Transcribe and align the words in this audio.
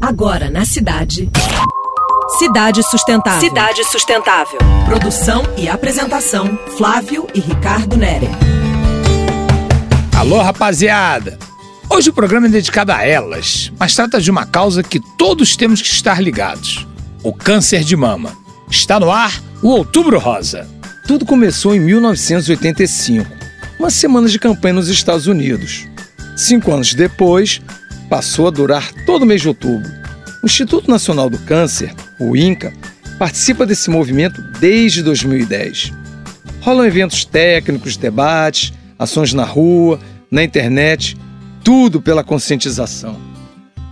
Agora 0.00 0.48
na 0.48 0.64
cidade. 0.64 1.30
Cidade 2.38 2.82
Sustentável. 2.82 3.40
Cidade 3.40 3.84
Sustentável. 3.84 4.58
Produção 4.86 5.42
e 5.58 5.68
apresentação: 5.68 6.58
Flávio 6.78 7.26
e 7.34 7.40
Ricardo 7.40 7.98
Nere. 7.98 8.26
Alô, 10.18 10.40
rapaziada! 10.40 11.38
Hoje 11.90 12.08
o 12.08 12.14
programa 12.14 12.46
é 12.46 12.50
dedicado 12.50 12.92
a 12.92 13.04
elas, 13.04 13.70
mas 13.78 13.94
trata 13.94 14.18
de 14.18 14.30
uma 14.30 14.46
causa 14.46 14.82
que 14.82 15.00
todos 15.18 15.54
temos 15.54 15.82
que 15.82 15.88
estar 15.88 16.22
ligados: 16.22 16.86
o 17.22 17.30
câncer 17.34 17.84
de 17.84 17.94
mama. 17.94 18.32
Está 18.70 18.98
no 18.98 19.10
ar 19.10 19.38
o 19.62 19.68
Outubro 19.68 20.18
Rosa. 20.18 20.66
Tudo 21.06 21.26
começou 21.26 21.74
em 21.74 21.80
1985, 21.80 23.30
uma 23.78 23.90
semana 23.90 24.28
de 24.28 24.38
campanha 24.38 24.74
nos 24.74 24.88
Estados 24.88 25.26
Unidos. 25.26 25.86
Cinco 26.36 26.72
anos 26.72 26.94
depois, 26.94 27.60
passou 28.10 28.48
a 28.48 28.50
durar 28.50 28.92
todo 29.06 29.22
o 29.22 29.26
mês 29.26 29.40
de 29.40 29.48
outubro. 29.48 29.88
O 30.42 30.46
Instituto 30.46 30.90
Nacional 30.90 31.30
do 31.30 31.38
Câncer, 31.38 31.94
o 32.18 32.36
INCA, 32.36 32.72
participa 33.18 33.64
desse 33.64 33.88
movimento 33.88 34.42
desde 34.58 35.02
2010. 35.02 35.92
Rolam 36.60 36.84
eventos 36.84 37.24
técnicos, 37.24 37.96
debates, 37.96 38.72
ações 38.98 39.32
na 39.32 39.44
rua, 39.44 40.00
na 40.30 40.42
internet, 40.42 41.16
tudo 41.62 42.02
pela 42.02 42.24
conscientização. 42.24 43.16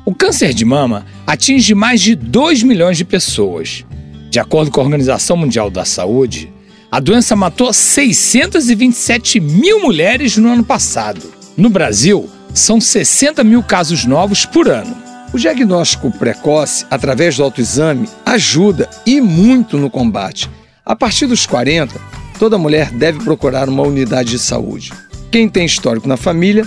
O 0.04 0.14
câncer 0.14 0.52
de 0.52 0.64
mama 0.64 1.06
atinge 1.26 1.74
mais 1.74 2.00
de 2.00 2.14
2 2.16 2.62
milhões 2.62 2.96
de 2.96 3.04
pessoas. 3.04 3.84
De 4.30 4.40
acordo 4.40 4.70
com 4.70 4.80
a 4.80 4.84
Organização 4.84 5.36
Mundial 5.36 5.70
da 5.70 5.84
Saúde, 5.84 6.52
a 6.90 6.98
doença 6.98 7.36
matou 7.36 7.72
627 7.72 9.38
mil 9.38 9.80
mulheres 9.80 10.36
no 10.38 10.50
ano 10.50 10.64
passado. 10.64 11.22
No 11.56 11.68
Brasil, 11.68 12.28
são 12.54 12.80
60 12.80 13.44
mil 13.44 13.62
casos 13.62 14.04
novos 14.04 14.44
por 14.44 14.68
ano. 14.68 14.96
O 15.32 15.38
diagnóstico 15.38 16.10
precoce, 16.10 16.86
através 16.90 17.36
do 17.36 17.42
autoexame, 17.42 18.08
ajuda 18.24 18.88
e 19.04 19.20
muito 19.20 19.76
no 19.76 19.90
combate. 19.90 20.50
A 20.84 20.96
partir 20.96 21.26
dos 21.26 21.44
40, 21.44 21.94
toda 22.38 22.56
mulher 22.56 22.90
deve 22.90 23.22
procurar 23.22 23.68
uma 23.68 23.82
unidade 23.82 24.30
de 24.30 24.38
saúde. 24.38 24.92
Quem 25.30 25.48
tem 25.48 25.66
histórico 25.66 26.08
na 26.08 26.16
família, 26.16 26.66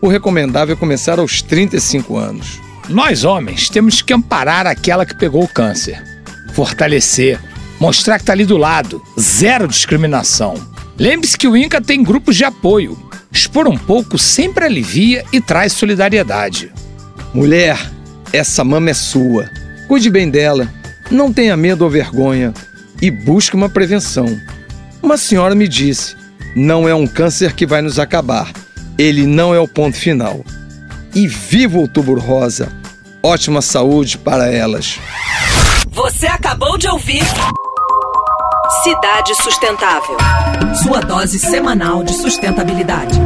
o 0.00 0.06
recomendável 0.06 0.76
é 0.76 0.78
começar 0.78 1.18
aos 1.18 1.42
35 1.42 2.16
anos. 2.16 2.60
Nós, 2.88 3.24
homens, 3.24 3.68
temos 3.68 4.00
que 4.00 4.12
amparar 4.12 4.66
aquela 4.66 5.04
que 5.04 5.16
pegou 5.16 5.42
o 5.42 5.48
câncer, 5.48 6.00
fortalecer, 6.52 7.40
mostrar 7.80 8.18
que 8.18 8.22
está 8.22 8.32
ali 8.32 8.44
do 8.44 8.56
lado, 8.56 9.02
zero 9.18 9.66
discriminação. 9.66 10.54
Lembre-se 10.98 11.36
que 11.36 11.46
o 11.46 11.56
INCA 11.56 11.80
tem 11.80 12.02
grupos 12.02 12.36
de 12.36 12.44
apoio. 12.44 12.98
Expor 13.30 13.68
um 13.68 13.76
pouco 13.76 14.16
sempre 14.18 14.64
alivia 14.64 15.24
e 15.32 15.40
traz 15.40 15.72
solidariedade. 15.72 16.72
Mulher, 17.34 17.78
essa 18.32 18.64
mama 18.64 18.90
é 18.90 18.94
sua. 18.94 19.50
Cuide 19.88 20.08
bem 20.08 20.30
dela, 20.30 20.72
não 21.10 21.32
tenha 21.32 21.56
medo 21.56 21.84
ou 21.84 21.90
vergonha 21.90 22.54
e 23.00 23.10
busque 23.10 23.54
uma 23.54 23.68
prevenção. 23.68 24.26
Uma 25.02 25.18
senhora 25.18 25.54
me 25.54 25.68
disse: 25.68 26.16
não 26.54 26.88
é 26.88 26.94
um 26.94 27.06
câncer 27.06 27.52
que 27.52 27.66
vai 27.66 27.82
nos 27.82 27.98
acabar, 27.98 28.50
ele 28.98 29.26
não 29.26 29.54
é 29.54 29.60
o 29.60 29.68
ponto 29.68 29.96
final. 29.96 30.42
E 31.14 31.26
viva 31.28 31.76
o 31.76 31.82
Outubro 31.82 32.18
Rosa! 32.18 32.72
Ótima 33.22 33.60
saúde 33.60 34.18
para 34.18 34.50
elas! 34.50 34.98
Você 35.90 36.26
acabou 36.26 36.76
de 36.76 36.88
ouvir. 36.88 37.22
Cidade 38.82 39.34
Sustentável. 39.36 40.16
Sua 40.82 41.00
dose 41.00 41.38
semanal 41.38 42.02
de 42.02 42.12
sustentabilidade. 42.12 43.18